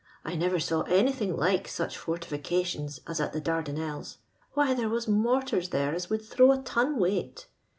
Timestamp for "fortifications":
1.95-3.01